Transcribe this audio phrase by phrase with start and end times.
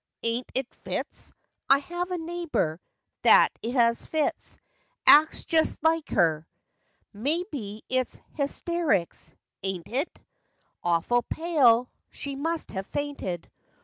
[0.23, 1.31] Aint it fits?
[1.69, 2.81] I have a neighbor
[3.21, 4.57] That has fits;
[5.05, 6.47] acts just like her?
[7.13, 10.17] May be it's hystericks; aint it?
[10.83, 11.87] Awful pale!
[12.09, 13.47] She must have fainted."